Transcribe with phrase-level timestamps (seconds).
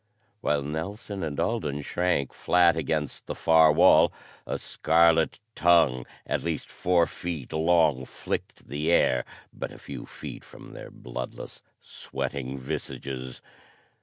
[0.39, 4.11] While Nelson and Alden shrank flat against the far wall,
[4.47, 10.43] a scarlet tongue at least four feet long flicked the air but a few feet
[10.43, 13.43] from their bloodless, sweating visages.